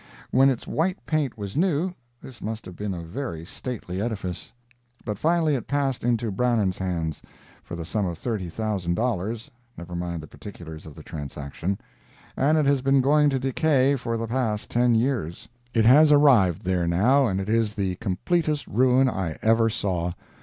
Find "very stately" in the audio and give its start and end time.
3.03-4.01